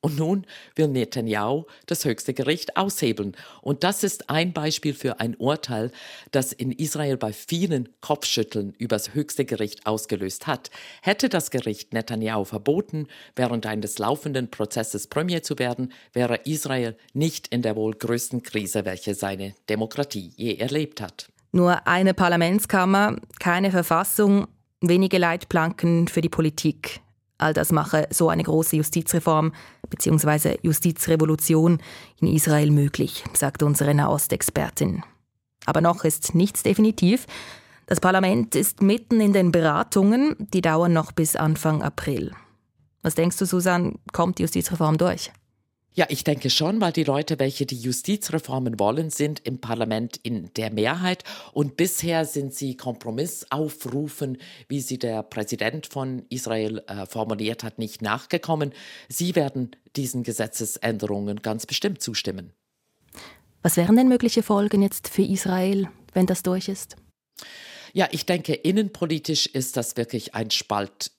Und 0.00 0.16
nun 0.16 0.46
will 0.76 0.86
Netanyahu 0.86 1.64
das 1.86 2.04
höchste 2.04 2.32
Gericht 2.32 2.76
aushebeln. 2.76 3.36
Und 3.62 3.82
das 3.82 4.04
ist 4.04 4.30
ein 4.30 4.52
Beispiel 4.52 4.94
für 4.94 5.18
ein 5.18 5.34
Urteil, 5.34 5.90
das 6.30 6.52
in 6.52 6.70
Israel 6.70 7.16
bei 7.16 7.32
vielen 7.32 7.88
Kopfschütteln 8.00 8.74
übers 8.78 9.14
höchste 9.14 9.44
Gericht 9.44 9.86
ausgelöst 9.86 10.46
hat. 10.46 10.70
Hätte 11.02 11.28
das 11.28 11.50
Gericht 11.50 11.92
Netanyahu 11.92 12.44
verboten, 12.44 13.08
während 13.34 13.66
eines 13.66 13.98
laufenden 13.98 14.52
Prozesses 14.52 15.08
Premier 15.08 15.42
zu 15.42 15.58
werden, 15.58 15.92
wäre 16.12 16.42
Israel 16.44 16.96
nicht 17.12 17.48
in 17.48 17.62
der 17.62 17.74
wohl 17.74 17.94
größten 17.94 18.44
Krise, 18.44 18.84
welche 18.84 19.16
seine 19.16 19.54
Demokratie 19.68 20.32
je 20.36 20.54
erlebt 20.54 21.00
hat. 21.00 21.28
Nur 21.50 21.88
eine 21.88 22.14
Parlamentskammer, 22.14 23.16
keine 23.40 23.72
Verfassung, 23.72 24.46
wenige 24.80 25.18
Leitplanken 25.18 26.06
für 26.06 26.20
die 26.20 26.28
Politik. 26.28 27.00
All 27.38 27.54
das 27.54 27.70
mache 27.70 28.08
so 28.10 28.28
eine 28.28 28.42
große 28.42 28.76
Justizreform 28.76 29.52
bzw. 29.88 30.58
Justizrevolution 30.62 31.78
in 32.20 32.26
Israel 32.26 32.70
möglich, 32.70 33.24
sagt 33.32 33.62
unsere 33.62 33.94
Nahostexpertin. 33.94 35.04
Aber 35.64 35.80
noch 35.80 36.04
ist 36.04 36.34
nichts 36.34 36.64
definitiv. 36.64 37.26
Das 37.86 38.00
Parlament 38.00 38.54
ist 38.54 38.82
mitten 38.82 39.20
in 39.20 39.32
den 39.32 39.52
Beratungen, 39.52 40.34
die 40.38 40.60
dauern 40.60 40.92
noch 40.92 41.12
bis 41.12 41.36
Anfang 41.36 41.82
April. 41.82 42.32
Was 43.02 43.14
denkst 43.14 43.36
du, 43.38 43.46
Susan, 43.46 43.98
kommt 44.12 44.38
die 44.38 44.42
Justizreform 44.42 44.98
durch? 44.98 45.30
Ja, 45.94 46.06
ich 46.10 46.22
denke 46.22 46.48
schon, 46.48 46.80
weil 46.80 46.92
die 46.92 47.02
Leute, 47.02 47.40
welche 47.40 47.66
die 47.66 47.76
Justizreformen 47.76 48.78
wollen, 48.78 49.10
sind 49.10 49.40
im 49.44 49.60
Parlament 49.60 50.16
in 50.22 50.52
der 50.54 50.72
Mehrheit 50.72 51.24
und 51.52 51.76
bisher 51.76 52.24
sind 52.24 52.54
sie 52.54 52.76
Kompromissaufrufen, 52.76 54.38
wie 54.68 54.80
sie 54.80 54.98
der 54.98 55.24
Präsident 55.24 55.86
von 55.86 56.24
Israel 56.28 56.84
äh, 56.86 57.06
formuliert 57.06 57.64
hat, 57.64 57.78
nicht 57.78 58.00
nachgekommen. 58.00 58.72
Sie 59.08 59.34
werden 59.34 59.72
diesen 59.96 60.22
Gesetzesänderungen 60.22 61.42
ganz 61.42 61.66
bestimmt 61.66 62.00
zustimmen. 62.00 62.52
Was 63.62 63.76
wären 63.76 63.96
denn 63.96 64.08
mögliche 64.08 64.44
Folgen 64.44 64.82
jetzt 64.82 65.08
für 65.08 65.22
Israel, 65.22 65.88
wenn 66.14 66.26
das 66.26 66.44
durch 66.44 66.68
ist? 66.68 66.96
Ja, 67.92 68.06
ich 68.12 68.26
denke, 68.26 68.54
innenpolitisch 68.54 69.46
ist 69.46 69.76
das 69.76 69.96
wirklich 69.96 70.34
ein 70.34 70.50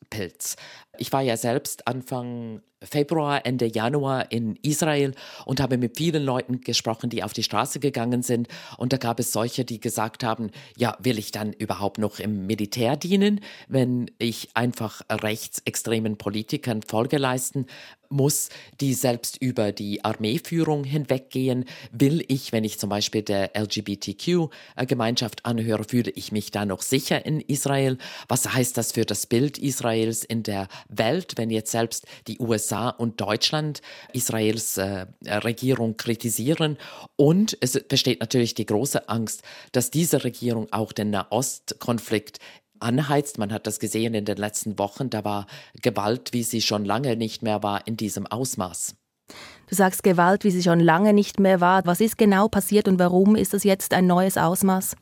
Spaltpilz. 0.10 0.56
Ich 0.98 1.13
war 1.13 1.22
ja 1.22 1.38
selbst 1.38 1.88
Anfang 1.88 2.62
Februar, 2.82 3.46
Ende 3.46 3.66
Januar 3.66 4.32
in 4.32 4.58
Israel 4.62 5.13
und 5.46 5.60
habe 5.60 5.78
mit 5.78 5.98
vielen 5.98 6.24
Leuten 6.24 6.62
gesprochen, 6.62 7.10
die 7.10 7.24
auf 7.24 7.34
die 7.34 7.44
Straße 7.44 7.80
gegangen 7.80 8.22
sind. 8.22 8.48
Und 8.78 8.94
da 8.94 8.98
gab 8.98 9.20
es 9.20 9.32
solche, 9.32 9.66
die 9.66 9.80
gesagt 9.80 10.24
haben, 10.24 10.51
ja, 10.78 10.98
will 11.00 11.20
ich 11.20 11.32
dann 11.32 11.54
überhaupt 11.54 11.98
noch 11.98 12.20
im 12.20 12.48
Militär 12.48 12.96
dienen, 12.96 13.42
wenn 13.68 14.10
ich 14.18 14.50
einfach 14.54 15.01
rechtsextremen 15.10 16.18
Politikern 16.18 16.82
Folge 16.82 17.18
leisten 17.18 17.66
muss, 18.10 18.50
die 18.82 18.94
selbst 18.94 19.38
über 19.42 19.72
die 19.72 20.04
Armeeführung 20.04 20.84
hinweggehen? 20.84 21.66
Will 21.92 22.24
ich, 22.28 22.51
wenn 22.51 22.63
ich 22.63 22.80
zum 22.80 22.89
Beispiel 22.89 23.22
der 23.22 23.51
LGBTQ-Gemeinschaft 23.56 25.46
anhöre, 25.46 25.84
fühle 25.84 26.12
ich 26.12 26.32
mich 26.32 26.51
da 26.51 26.66
noch 26.66 26.82
sicher 26.82 27.25
in 27.25 27.39
Israel? 27.42 27.98
Was 28.28 28.51
heißt 28.51 28.78
das 28.78 28.94
für 28.94 29.06
das 29.06 29.28
Bild 29.28 29.58
Israels 30.00 30.24
in 30.24 30.44
der 30.44 30.68
Welt, 30.88 31.34
wenn 31.36 31.50
jetzt 31.50 31.72
selbst 31.72 32.06
die 32.27 32.39
USA 32.39 32.89
und 32.89 33.20
Deutschland 33.22 33.82
Israels 34.13 34.77
äh, 34.77 35.08
Regierung 35.25 35.98
kritisieren. 35.98 36.77
Und 37.15 37.58
es 37.62 37.79
besteht 37.88 38.22
natürlich 38.22 38.53
die 38.53 38.65
große 38.65 39.10
Angst, 39.10 39.44
dass 39.72 39.91
diese 39.91 40.24
Regierung 40.24 40.68
auch 40.72 40.94
den 40.94 41.10
Nahostkonflikt 41.12 42.39
anheizt. 42.79 43.38
Man 43.38 43.51
hat 43.51 43.68
das 43.68 43.79
gesehen 43.79 44.13
in 44.13 44.25
den 44.25 44.38
letzten 44.38 44.79
Wochen. 44.79 45.10
Da 45.10 45.24
war 45.25 45.48
Gewalt, 45.82 46.34
wie 46.34 46.44
sie 46.44 46.62
schon 46.62 46.86
lange 46.86 47.15
nicht 47.15 47.44
mehr 47.44 47.62
war, 47.62 47.86
in 47.86 47.98
diesem 47.98 48.25
Ausmaß. 48.25 48.96
Du 49.68 49.75
sagst 49.75 50.01
Gewalt, 50.01 50.44
wie 50.44 50.51
sie 50.51 50.63
schon 50.63 50.79
lange 50.79 51.13
nicht 51.13 51.39
mehr 51.39 51.62
war. 51.62 51.86
Was 51.86 52.01
ist 52.01 52.18
genau 52.18 52.48
passiert 52.48 52.88
und 52.88 52.98
warum 52.98 53.36
ist 53.36 53.53
das 53.53 53.63
jetzt 53.63 53.94
ein 53.94 54.08
neues 54.08 54.38
Ausmaß? 54.38 54.96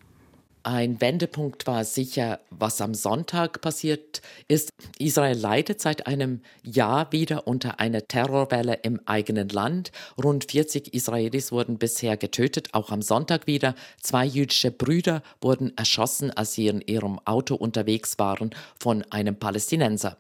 Ein 0.68 1.00
Wendepunkt 1.00 1.66
war 1.66 1.86
sicher, 1.86 2.42
was 2.50 2.82
am 2.82 2.94
Sonntag 2.94 3.62
passiert 3.62 4.22
ist. 4.50 4.74
Israel 5.00 5.38
leidet 5.38 5.80
seit 5.80 6.08
einem 6.08 6.42
Jahr 6.62 7.14
wieder 7.14 7.48
unter 7.48 7.80
einer 7.80 8.06
Terrorwelle 8.10 8.74
im 8.84 9.00
eigenen 9.06 9.48
Land. 9.48 9.94
Rund 10.22 10.52
40 10.52 10.94
Israelis 10.94 11.54
wurden 11.54 11.78
bisher 11.78 12.18
getötet, 12.18 12.74
auch 12.74 12.92
am 12.92 13.02
Sonntag 13.02 13.48
wieder. 13.48 13.76
Zwei 14.02 14.26
jüdische 14.26 14.72
Brüder 14.72 15.24
wurden 15.40 15.72
erschossen, 15.78 16.32
als 16.32 16.52
sie 16.56 16.68
in 16.68 16.82
ihrem 16.82 17.18
Auto 17.24 17.56
unterwegs 17.56 18.20
waren 18.20 18.50
von 18.78 19.04
einem 19.10 19.38
Palästinenser. 19.38 20.18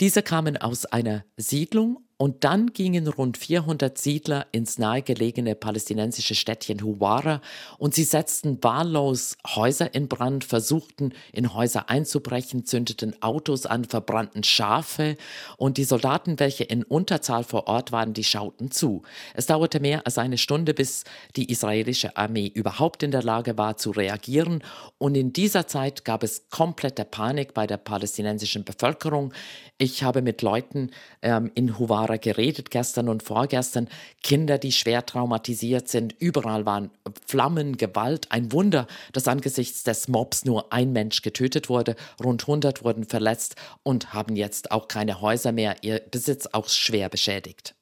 Diese 0.00 0.22
kamen 0.22 0.56
aus 0.56 0.86
einer 0.86 1.26
Siedlung 1.36 2.02
und 2.20 2.44
dann 2.44 2.74
gingen 2.74 3.08
rund 3.08 3.38
400 3.38 3.96
Siedler 3.96 4.46
ins 4.52 4.76
nahegelegene 4.76 5.54
palästinensische 5.54 6.34
Städtchen 6.34 6.82
Huwara 6.82 7.40
und 7.78 7.94
sie 7.94 8.04
setzten 8.04 8.62
wahllos 8.62 9.38
Häuser 9.46 9.94
in 9.94 10.06
Brand, 10.06 10.44
versuchten 10.44 11.14
in 11.32 11.54
Häuser 11.54 11.88
einzubrechen, 11.88 12.66
zündeten 12.66 13.22
Autos 13.22 13.64
an, 13.64 13.86
verbrannten 13.86 14.44
Schafe 14.44 15.16
und 15.56 15.78
die 15.78 15.84
Soldaten, 15.84 16.38
welche 16.38 16.64
in 16.64 16.82
Unterzahl 16.82 17.42
vor 17.42 17.68
Ort 17.68 17.90
waren, 17.90 18.12
die 18.12 18.24
schauten 18.24 18.70
zu. 18.70 19.00
Es 19.32 19.46
dauerte 19.46 19.80
mehr 19.80 20.04
als 20.04 20.18
eine 20.18 20.36
Stunde, 20.36 20.74
bis 20.74 21.04
die 21.36 21.50
israelische 21.50 22.18
Armee 22.18 22.52
überhaupt 22.52 23.02
in 23.02 23.12
der 23.12 23.22
Lage 23.22 23.56
war 23.56 23.78
zu 23.78 23.92
reagieren 23.92 24.62
und 24.98 25.14
in 25.14 25.32
dieser 25.32 25.66
Zeit 25.66 26.04
gab 26.04 26.22
es 26.22 26.50
komplette 26.50 27.06
Panik 27.06 27.54
bei 27.54 27.66
der 27.66 27.78
palästinensischen 27.78 28.64
Bevölkerung. 28.64 29.32
Ich 29.78 30.02
habe 30.02 30.20
mit 30.20 30.42
Leuten 30.42 30.90
ähm, 31.22 31.50
in 31.54 31.78
Huwara 31.78 32.09
geredet, 32.18 32.70
gestern 32.70 33.08
und 33.08 33.22
vorgestern. 33.22 33.88
Kinder, 34.22 34.58
die 34.58 34.72
schwer 34.72 35.06
traumatisiert 35.06 35.88
sind. 35.88 36.14
Überall 36.18 36.66
waren 36.66 36.90
Flammen, 37.26 37.76
Gewalt. 37.76 38.26
Ein 38.30 38.52
Wunder, 38.52 38.86
dass 39.12 39.28
angesichts 39.28 39.82
des 39.82 40.08
Mobs 40.08 40.44
nur 40.44 40.72
ein 40.72 40.92
Mensch 40.92 41.22
getötet 41.22 41.68
wurde. 41.68 41.96
Rund 42.22 42.42
100 42.42 42.84
wurden 42.84 43.04
verletzt 43.04 43.56
und 43.82 44.12
haben 44.12 44.36
jetzt 44.36 44.70
auch 44.70 44.88
keine 44.88 45.20
Häuser 45.20 45.52
mehr. 45.52 45.76
Ihr 45.82 46.00
Besitz 46.10 46.48
auch 46.52 46.68
schwer 46.68 47.08
beschädigt. 47.08 47.74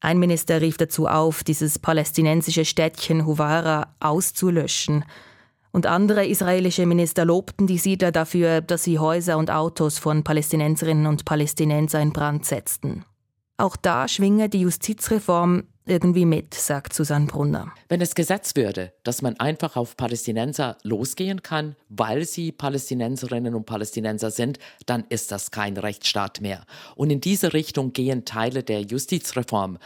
Ein 0.00 0.18
Minister 0.18 0.62
rief 0.62 0.78
dazu 0.78 1.06
auf, 1.06 1.44
dieses 1.44 1.78
palästinensische 1.78 2.64
Städtchen 2.64 3.26
Huwara 3.26 3.94
auszulöschen. 4.00 5.04
Und 5.72 5.86
andere 5.86 6.26
israelische 6.26 6.86
Minister 6.86 7.24
lobten 7.24 7.66
die 7.66 7.78
Siedler 7.78 8.10
dafür, 8.10 8.60
dass 8.60 8.82
sie 8.82 8.98
Häuser 8.98 9.38
und 9.38 9.50
Autos 9.50 9.98
von 9.98 10.24
Palästinenserinnen 10.24 11.06
und 11.06 11.24
Palästinenser 11.24 12.00
in 12.00 12.12
Brand 12.12 12.44
setzten. 12.44 13.04
Auch 13.60 13.76
da 13.76 14.08
schwinge 14.08 14.48
die 14.48 14.62
Justizreform 14.62 15.64
irgendwie 15.84 16.24
mit, 16.24 16.54
sagt 16.54 16.94
Susanne 16.94 17.26
Brunner. 17.26 17.70
Wenn 17.90 18.00
es 18.00 18.14
Gesetz 18.14 18.56
würde, 18.56 18.94
dass 19.02 19.20
man 19.20 19.38
einfach 19.38 19.76
auf 19.76 19.98
Palästinenser 19.98 20.78
losgehen 20.82 21.42
kann, 21.42 21.76
weil 21.90 22.24
sie 22.24 22.52
Palästinenserinnen 22.52 23.54
und 23.54 23.66
Palästinenser 23.66 24.30
sind, 24.30 24.58
dann 24.86 25.04
ist 25.10 25.30
das 25.30 25.50
kein 25.50 25.76
Rechtsstaat 25.76 26.40
mehr. 26.40 26.64
Und 26.96 27.10
in 27.10 27.20
diese 27.20 27.52
Richtung 27.52 27.92
gehen 27.92 28.24
Teile 28.24 28.62
der 28.62 28.80
Justizreform. 28.80 29.76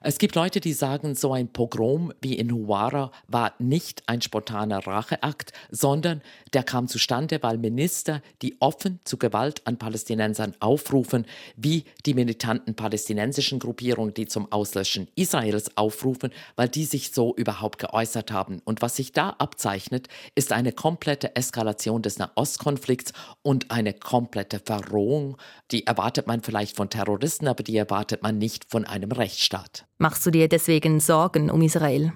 Es 0.00 0.18
gibt 0.18 0.36
Leute, 0.36 0.60
die 0.60 0.72
sagen, 0.72 1.14
so 1.14 1.32
ein 1.32 1.52
Pogrom 1.52 2.12
wie 2.20 2.34
in 2.34 2.52
Huara 2.52 3.10
war 3.26 3.54
nicht 3.58 4.02
ein 4.06 4.22
spontaner 4.22 4.86
Racheakt, 4.86 5.52
sondern 5.70 6.22
der 6.52 6.62
kam 6.62 6.86
zustande, 6.86 7.42
weil 7.42 7.58
Minister, 7.58 8.22
die 8.42 8.56
offen 8.60 9.00
zu 9.04 9.16
Gewalt 9.16 9.66
an 9.66 9.76
Palästinensern 9.78 10.54
aufrufen, 10.60 11.26
wie 11.56 11.84
die 12.06 12.14
militanten 12.14 12.74
palästinensischen 12.74 13.58
Gruppierungen, 13.58 14.14
die 14.14 14.26
zum 14.26 14.50
Auslöschen 14.52 15.08
Israels 15.16 15.76
aufrufen, 15.76 16.30
weil 16.54 16.68
die 16.68 16.84
sich 16.84 17.12
so 17.12 17.34
überhaupt 17.34 17.78
geäußert 17.78 18.30
haben. 18.30 18.60
Und 18.64 18.82
was 18.82 18.96
sich 18.96 19.12
da 19.12 19.30
abzeichnet, 19.30 20.08
ist 20.34 20.52
eine 20.52 20.72
komplette 20.72 21.34
Eskalation 21.34 22.02
des 22.02 22.18
Nahostkonflikts 22.18 23.12
und 23.42 23.70
eine 23.70 23.94
komplette 23.94 24.60
Verrohung. 24.60 25.36
Die 25.72 25.86
erwartet 25.86 26.26
man 26.26 26.42
vielleicht 26.42 26.76
von 26.76 26.88
Terroristen, 26.88 27.48
aber 27.48 27.64
die 27.64 27.76
erwartet 27.76 28.22
man 28.22 28.38
nicht 28.38 28.70
von 28.70 28.84
einem 28.84 29.10
Rechtsstaat. 29.10 29.88
Machst 30.00 30.24
du 30.24 30.30
dir 30.30 30.48
deswegen 30.48 31.00
Sorgen 31.00 31.50
um 31.50 31.60
Israel? 31.60 32.12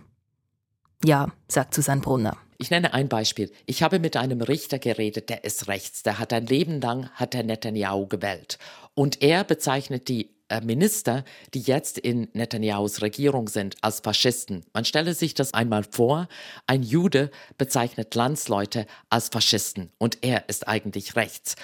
Ja, 1.04 1.32
sagt 1.48 1.74
Susanne 1.74 2.00
Brunner. 2.00 2.36
Ich 2.58 2.70
nenne 2.70 2.94
ein 2.94 3.08
Beispiel. 3.08 3.50
Ich 3.66 3.82
habe 3.82 3.98
mit 3.98 4.16
einem 4.16 4.40
Richter 4.40 4.78
geredet, 4.78 5.28
der 5.28 5.42
ist 5.42 5.66
rechts. 5.66 6.04
Der 6.04 6.20
hat 6.20 6.32
ein 6.32 6.46
Leben 6.46 6.80
lang, 6.80 7.10
hat 7.14 7.34
er 7.34 7.42
Netanyahu 7.42 8.06
gewählt. 8.06 8.58
Und 8.94 9.20
er 9.20 9.42
bezeichnet 9.42 10.06
die 10.06 10.30
äh, 10.48 10.60
Minister, 10.60 11.24
die 11.54 11.60
jetzt 11.60 11.98
in 11.98 12.28
Netanyahus 12.34 13.02
Regierung 13.02 13.48
sind, 13.48 13.74
als 13.80 13.98
Faschisten. 13.98 14.64
Man 14.72 14.84
stelle 14.84 15.14
sich 15.14 15.34
das 15.34 15.52
einmal 15.52 15.82
vor, 15.82 16.28
ein 16.68 16.84
Jude 16.84 17.32
bezeichnet 17.58 18.14
Landsleute 18.14 18.86
als 19.10 19.28
Faschisten 19.28 19.90
und 19.98 20.18
er 20.20 20.48
ist 20.48 20.68
eigentlich 20.68 21.16
rechts. 21.16 21.56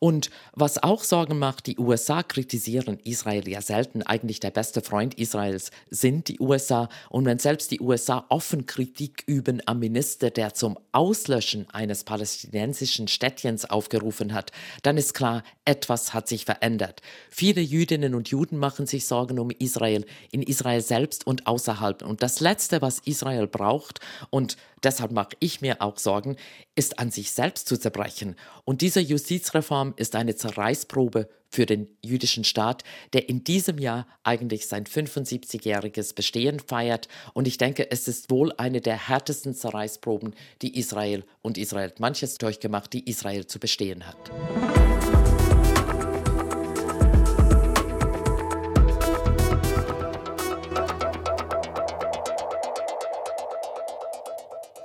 Und 0.00 0.30
was 0.54 0.82
auch 0.82 1.04
Sorgen 1.04 1.38
macht, 1.38 1.66
die 1.66 1.78
USA 1.78 2.22
kritisieren 2.22 2.98
Israel 3.04 3.46
ja 3.46 3.60
selten. 3.60 4.02
Eigentlich 4.02 4.40
der 4.40 4.50
beste 4.50 4.80
Freund 4.80 5.14
Israels 5.18 5.70
sind 5.90 6.28
die 6.28 6.40
USA. 6.40 6.88
Und 7.10 7.26
wenn 7.26 7.38
selbst 7.38 7.70
die 7.70 7.80
USA 7.80 8.24
offen 8.30 8.64
Kritik 8.64 9.22
üben 9.26 9.62
am 9.66 9.78
Minister, 9.78 10.30
der 10.30 10.54
zum 10.54 10.78
Auslöschen 10.92 11.68
eines 11.70 12.04
palästinensischen 12.04 13.08
Städtchens 13.08 13.66
aufgerufen 13.66 14.32
hat, 14.32 14.52
dann 14.82 14.96
ist 14.96 15.12
klar, 15.12 15.42
etwas 15.66 16.14
hat 16.14 16.28
sich 16.28 16.46
verändert. 16.46 17.02
Viele 17.28 17.60
Jüdinnen 17.60 18.14
und 18.14 18.30
Juden 18.30 18.56
machen 18.56 18.86
sich 18.86 19.06
Sorgen 19.06 19.38
um 19.38 19.50
Israel, 19.50 20.06
in 20.32 20.42
Israel 20.42 20.80
selbst 20.80 21.26
und 21.26 21.46
außerhalb. 21.46 22.02
Und 22.02 22.22
das 22.22 22.40
Letzte, 22.40 22.80
was 22.80 23.00
Israel 23.00 23.46
braucht, 23.46 24.00
und 24.30 24.56
deshalb 24.82 25.12
mache 25.12 25.36
ich 25.40 25.60
mir 25.60 25.80
auch 25.82 25.98
Sorgen, 25.98 26.36
ist 26.74 26.98
an 26.98 27.10
sich 27.10 27.32
selbst 27.32 27.68
zu 27.68 27.76
zerbrechen. 27.76 28.36
Und 28.64 28.80
diese 28.80 29.00
Justizreform 29.00 29.94
ist 29.96 30.16
eine 30.16 30.36
Zerreißprobe 30.36 31.28
für 31.50 31.66
den 31.66 31.88
jüdischen 32.04 32.44
Staat, 32.44 32.84
der 33.12 33.28
in 33.28 33.42
diesem 33.44 33.78
Jahr 33.78 34.06
eigentlich 34.22 34.68
sein 34.68 34.84
75-jähriges 34.84 36.14
Bestehen 36.14 36.60
feiert. 36.60 37.08
Und 37.34 37.48
ich 37.48 37.58
denke, 37.58 37.90
es 37.90 38.08
ist 38.08 38.30
wohl 38.30 38.52
eine 38.56 38.80
der 38.80 39.08
härtesten 39.08 39.54
Zerreißproben, 39.54 40.34
die 40.62 40.78
Israel 40.78 41.24
und 41.42 41.58
Israel 41.58 41.88
hat 41.88 42.00
manches 42.00 42.38
durchgemacht, 42.38 42.92
die 42.92 43.08
Israel 43.08 43.46
zu 43.46 43.58
bestehen 43.58 44.06
hat. 44.06 44.30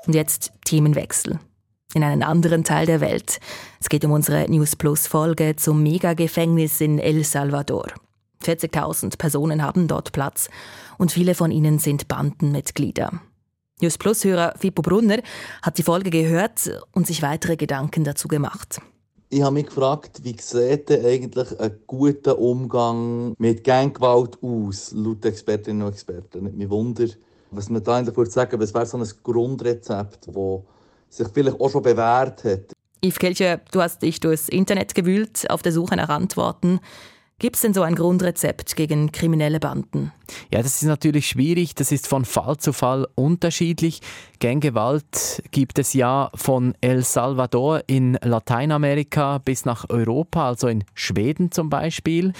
Und 0.05 0.13
jetzt 0.13 0.51
Themenwechsel. 0.65 1.39
In 1.93 2.03
einen 2.03 2.23
anderen 2.23 2.63
Teil 2.63 2.85
der 2.85 3.01
Welt. 3.01 3.39
Es 3.79 3.89
geht 3.89 4.03
um 4.05 4.11
unsere 4.11 4.49
News 4.49 4.75
Plus 4.75 5.07
Folge 5.07 5.55
zum 5.55 5.81
Megagefängnis 5.81 6.81
in 6.81 6.99
El 6.99 7.23
Salvador. 7.23 7.87
40.000 8.43 9.17
Personen 9.17 9.63
haben 9.63 9.87
dort 9.87 10.11
Platz 10.11 10.49
und 10.97 11.11
viele 11.11 11.35
von 11.35 11.51
ihnen 11.51 11.79
sind 11.79 12.07
Bandenmitglieder. 12.07 13.21
News 13.81 13.97
Plus-Hörer 13.97 14.53
Fippo 14.57 14.81
Brunner 14.81 15.19
hat 15.61 15.77
die 15.77 15.83
Folge 15.83 16.09
gehört 16.09 16.71
und 16.93 17.07
sich 17.07 17.21
weitere 17.21 17.57
Gedanken 17.57 18.03
dazu 18.03 18.27
gemacht. 18.27 18.79
Ich 19.29 19.41
habe 19.41 19.55
mich 19.55 19.65
gefragt, 19.65 20.21
wie 20.23 20.35
sieht 20.39 20.89
denn 20.89 21.05
eigentlich 21.05 21.59
ein 21.59 21.79
guter 21.87 22.39
Umgang 22.39 23.33
mit 23.37 23.63
Ganggewalt 23.63 24.37
aus, 24.41 24.91
laut 24.93 25.25
Expertinnen 25.25 25.81
und 25.81 25.93
Experten. 25.93 26.43
Nicht 26.43 26.55
mich 26.55 26.69
Wunder, 26.69 27.07
was 27.51 27.69
man 27.69 27.83
da 27.83 27.95
eigentlich 27.97 28.31
sagen 28.31 28.59
was 28.59 28.73
wäre 28.73 28.85
so 28.85 28.97
ein 28.97 29.07
Grundrezept, 29.23 30.27
das 30.27 30.61
sich 31.09 31.27
vielleicht 31.33 31.59
auch 31.59 31.69
schon 31.69 31.83
bewährt 31.83 32.43
hat. 32.43 32.73
Yves 33.03 33.19
Kelcher, 33.19 33.61
du 33.71 33.81
hast 33.81 34.01
dich 34.01 34.19
durchs 34.19 34.49
Internet 34.49 34.95
gewühlt 34.95 35.49
auf 35.49 35.61
der 35.61 35.71
Suche 35.71 35.95
nach 35.95 36.09
Antworten. 36.09 36.79
Gibt 37.37 37.57
es 37.57 37.63
denn 37.63 37.73
so 37.73 37.81
ein 37.81 37.95
Grundrezept 37.95 38.77
gegen 38.77 39.11
kriminelle 39.11 39.59
Banden? 39.59 40.13
Ja, 40.53 40.61
das 40.61 40.81
ist 40.81 40.87
natürlich 40.87 41.27
schwierig. 41.27 41.75
Das 41.75 41.91
ist 41.91 42.07
von 42.07 42.23
Fall 42.23 42.55
zu 42.57 42.71
Fall 42.71 43.07
unterschiedlich. 43.15 43.99
Ganggewalt 44.39 45.43
gibt 45.51 45.77
es 45.77 45.91
ja 45.91 46.31
von 46.33 46.75
El 46.79 47.03
Salvador 47.03 47.83
in 47.87 48.17
Lateinamerika 48.21 49.39
bis 49.39 49.65
nach 49.65 49.89
Europa, 49.89 50.47
also 50.47 50.69
in 50.69 50.85
Schweden 50.93 51.51
zum 51.51 51.69
Beispiel. 51.69 52.31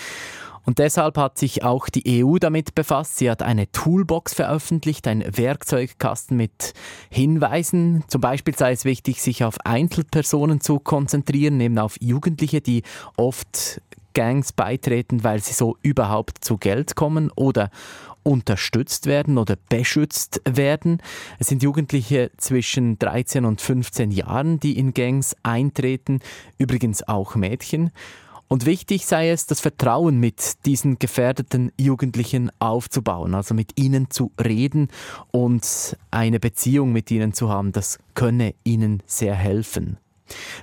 Und 0.65 0.79
deshalb 0.79 1.17
hat 1.17 1.37
sich 1.37 1.63
auch 1.63 1.89
die 1.89 2.23
EU 2.23 2.37
damit 2.37 2.75
befasst. 2.75 3.17
Sie 3.17 3.29
hat 3.29 3.43
eine 3.43 3.71
Toolbox 3.71 4.33
veröffentlicht, 4.33 5.07
ein 5.07 5.23
Werkzeugkasten 5.25 6.35
mit 6.35 6.73
Hinweisen. 7.09 8.03
Zum 8.07 8.21
Beispiel 8.21 8.55
sei 8.55 8.71
es 8.71 8.83
wichtig, 8.83 9.21
sich 9.21 9.43
auf 9.43 9.57
Einzelpersonen 9.63 10.61
zu 10.61 10.79
konzentrieren, 10.79 11.61
eben 11.61 11.77
auf 11.77 11.97
Jugendliche, 12.01 12.61
die 12.61 12.83
oft 13.15 13.81
Gangs 14.15 14.53
beitreten, 14.53 15.23
weil 15.23 15.43
sie 15.43 15.53
so 15.53 15.77
überhaupt 15.83 16.43
zu 16.43 16.57
Geld 16.57 16.95
kommen 16.95 17.31
oder 17.35 17.69
unterstützt 18.23 19.05
werden 19.05 19.37
oder 19.37 19.55
beschützt 19.69 20.41
werden. 20.49 20.99
Es 21.37 21.47
sind 21.47 21.61
Jugendliche 21.61 22.31
zwischen 22.37 22.97
13 22.97 23.45
und 23.45 23.61
15 23.61 24.09
Jahren, 24.09 24.59
die 24.59 24.79
in 24.79 24.95
Gangs 24.95 25.35
eintreten, 25.43 26.21
übrigens 26.57 27.07
auch 27.07 27.35
Mädchen. 27.35 27.91
Und 28.47 28.65
wichtig 28.65 29.05
sei 29.05 29.31
es, 29.31 29.47
das 29.47 29.59
Vertrauen 29.59 30.19
mit 30.19 30.65
diesen 30.65 30.99
gefährdeten 30.99 31.71
Jugendlichen 31.79 32.51
aufzubauen, 32.59 33.33
also 33.33 33.55
mit 33.55 33.79
ihnen 33.79 34.11
zu 34.11 34.31
reden 34.43 34.89
und 35.31 35.97
eine 36.11 36.39
Beziehung 36.39 36.91
mit 36.91 37.09
ihnen 37.09 37.33
zu 37.33 37.49
haben. 37.49 37.71
Das 37.71 37.97
könne 38.13 38.53
ihnen 38.63 39.01
sehr 39.07 39.33
helfen. 39.33 39.97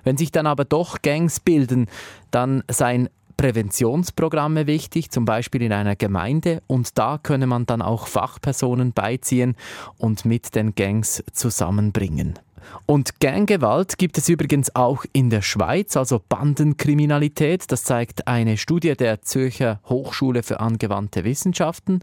Wenn 0.05 0.17
sich 0.17 0.33
dann 0.33 0.47
aber 0.47 0.65
doch 0.65 1.03
Gangs 1.03 1.41
bilden, 1.41 1.87
dann 2.31 2.65
seien 2.69 3.09
Präventionsprogramme 3.37 4.67
wichtig, 4.67 5.11
zum 5.11 5.25
Beispiel 5.25 5.63
in 5.63 5.73
einer 5.73 5.97
Gemeinde, 5.97 6.63
und 6.67 6.99
da 6.99 7.19
könne 7.23 7.47
man 7.47 7.67
dann 7.67 7.83
auch 7.83 8.07
Fachpersonen 8.07 8.93
beiziehen 8.93 9.57
und 9.99 10.25
mit 10.25 10.55
den 10.55 10.75
Gangs 10.75 11.23
zusammenbringen. 11.33 12.39
Und 12.87 13.21
Ganggewalt 13.21 13.99
gibt 13.99 14.19
es 14.19 14.29
übrigens 14.29 14.75
auch 14.75 15.05
in 15.13 15.31
der 15.31 15.43
Schweiz, 15.43 15.97
also 15.97 16.21
Bandenkriminalität. 16.29 17.71
Das 17.71 17.85
zeigt 17.85 18.29
eine 18.29 18.57
Studie 18.57 18.95
der 18.95 19.23
Zürcher 19.23 19.81
Hochschule 19.89 20.43
für 20.43 20.61
angewandte 20.61 21.25
Wissenschaften. 21.25 22.01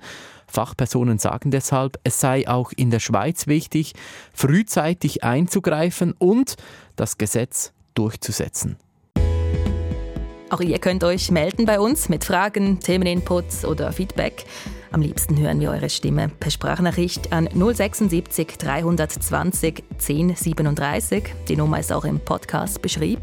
Fachpersonen 0.48 1.20
sagen 1.20 1.52
deshalb, 1.52 2.00
es 2.04 2.20
sei 2.20 2.48
auch 2.48 2.72
in 2.76 2.90
der 2.90 3.00
Schweiz 3.00 3.48
wichtig, 3.48 3.94
frühzeitig 4.34 5.24
einzugreifen 5.24 6.14
und 6.18 6.56
das 6.96 7.18
Gesetz 7.18 7.72
durchzusetzen. 7.94 8.78
Auch 10.50 10.62
ihr 10.62 10.80
könnt 10.80 11.04
euch 11.04 11.30
melden 11.30 11.66
bei 11.66 11.80
uns 11.80 12.10
mit 12.10 12.24
Fragen, 12.24 12.80
Themeninputs 12.80 13.66
oder 13.66 13.92
Feedback. 13.92 14.46
Am 14.92 15.02
liebsten 15.02 15.38
hören 15.38 15.60
wir 15.60 15.70
eure 15.70 15.92
Stimme 15.92 16.32
per 16.40 16.50
Sprachnachricht 16.50 17.32
an 17.32 17.48
076 17.54 18.58
320 18.58 19.84
1037. 19.92 21.24
Die 21.48 21.56
Nummer 21.56 21.80
ist 21.80 21.94
auch 21.94 22.04
im 22.04 22.20
Podcast 22.20 22.82
beschrieben. 22.82 23.22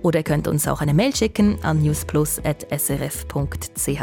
Oder 0.00 0.20
ihr 0.20 0.24
könnt 0.24 0.48
uns 0.48 0.66
auch 0.66 0.80
eine 0.80 0.94
Mail 0.94 1.14
schicken 1.14 1.62
an 1.62 1.82
newsplus.srf.ch. 1.82 4.02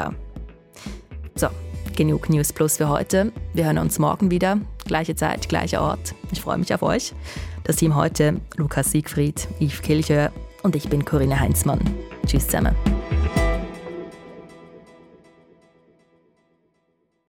So, 1.35 1.47
genug 1.95 2.29
News 2.29 2.53
Plus 2.53 2.77
für 2.77 2.89
heute. 2.89 3.31
Wir 3.53 3.65
hören 3.65 3.79
uns 3.79 3.97
morgen 3.97 4.29
wieder. 4.29 4.59
Gleiche 4.85 5.15
Zeit, 5.15 5.49
gleicher 5.49 5.81
Ort. 5.81 6.13
Ich 6.31 6.41
freue 6.41 6.59
mich 6.59 6.71
auf 6.71 6.83
euch. 6.83 7.15
Das 7.63 7.77
Team 7.77 7.95
heute 7.95 8.39
Lukas 8.57 8.91
Siegfried, 8.91 9.47
Yves 9.59 9.81
Kilchör 9.81 10.31
und 10.63 10.75
ich 10.75 10.89
bin 10.89 11.05
Corinne 11.05 11.39
Heinzmann. 11.39 11.79
Tschüss 12.25 12.45
zusammen. 12.45 12.75